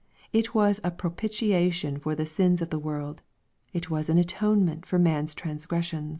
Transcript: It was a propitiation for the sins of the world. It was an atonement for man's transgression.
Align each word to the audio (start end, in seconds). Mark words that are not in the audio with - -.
It 0.33 0.55
was 0.55 0.81
a 0.83 0.89
propitiation 0.89 1.99
for 1.99 2.15
the 2.15 2.25
sins 2.25 2.63
of 2.63 2.71
the 2.71 2.79
world. 2.79 3.21
It 3.71 3.91
was 3.91 4.09
an 4.09 4.17
atonement 4.17 4.83
for 4.83 4.97
man's 4.97 5.35
transgression. 5.35 6.09